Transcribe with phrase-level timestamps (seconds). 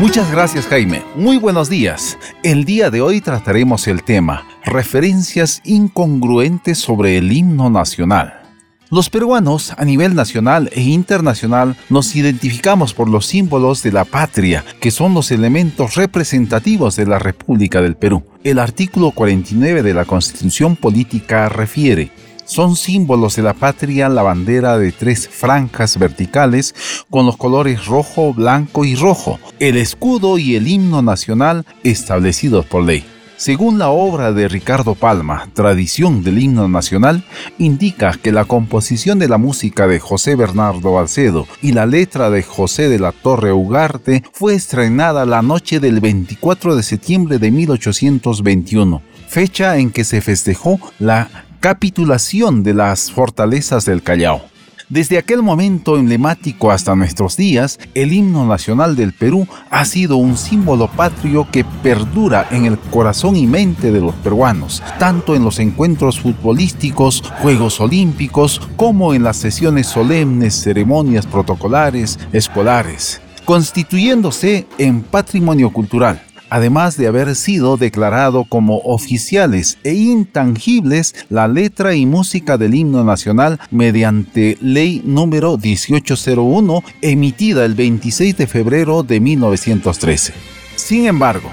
[0.00, 1.04] Muchas gracias Jaime.
[1.14, 2.18] Muy buenos días.
[2.42, 8.42] El día de hoy trataremos el tema referencias incongruentes sobre el himno nacional.
[8.90, 14.64] Los peruanos a nivel nacional e internacional nos identificamos por los símbolos de la patria,
[14.80, 18.24] que son los elementos representativos de la República del Perú.
[18.42, 22.10] El artículo 49 de la Constitución Política refiere,
[22.44, 26.74] son símbolos de la patria la bandera de tres franjas verticales
[27.10, 32.84] con los colores rojo, blanco y rojo, el escudo y el himno nacional establecidos por
[32.84, 33.04] ley.
[33.36, 37.24] Según la obra de Ricardo Palma, Tradición del Himno Nacional,
[37.58, 42.44] indica que la composición de la música de José Bernardo Balcedo y la letra de
[42.44, 49.02] José de la Torre Ugarte fue estrenada la noche del 24 de septiembre de 1821,
[49.26, 51.28] fecha en que se festejó la
[51.64, 54.42] capitulación de las fortalezas del Callao.
[54.90, 60.36] Desde aquel momento emblemático hasta nuestros días, el himno nacional del Perú ha sido un
[60.36, 65.58] símbolo patrio que perdura en el corazón y mente de los peruanos, tanto en los
[65.58, 75.70] encuentros futbolísticos, Juegos Olímpicos, como en las sesiones solemnes, ceremonias protocolares, escolares, constituyéndose en patrimonio
[75.70, 82.74] cultural además de haber sido declarado como oficiales e intangibles la letra y música del
[82.74, 90.63] himno nacional mediante ley número 1801 emitida el 26 de febrero de 1913.
[90.76, 91.50] Sin embargo,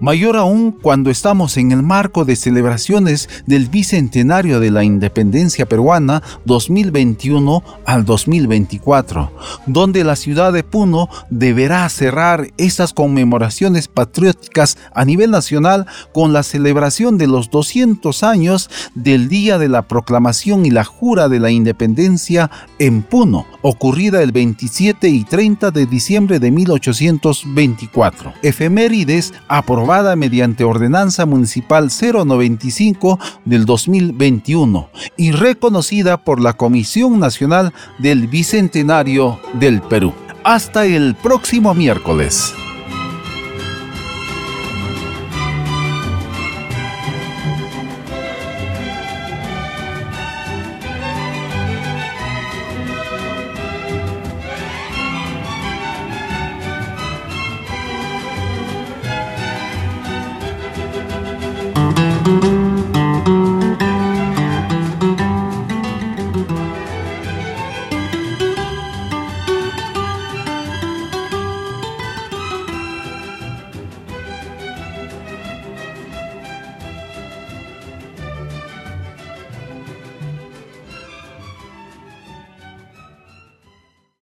[0.04, 6.22] mayor aún cuando estamos en el marco de celebraciones del bicentenario de la independencia peruana
[6.44, 9.32] 2021 al 2024,
[9.66, 16.44] donde la ciudad de Puno deberá cerrar estas conmemoraciones patrióticas a nivel nacional con la
[16.44, 21.50] celebración de los 200 años del Día de la Proclamación y la Jura de la
[21.50, 28.34] Independencia en Puno, ocurrida el 27 y 30 de diciembre de 1824.
[28.42, 38.28] Efemérides aprobadas mediante Ordenanza Municipal 095 del 2021 y reconocida por la Comisión Nacional del
[38.28, 40.14] Bicentenario del Perú.
[40.44, 42.56] Hasta el próximo miércoles.